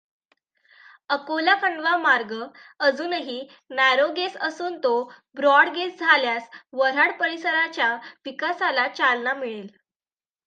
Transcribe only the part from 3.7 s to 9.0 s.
narrow gauge असून तो broad gauge झाल्यास वर्हाड परीसराच्या विकासाला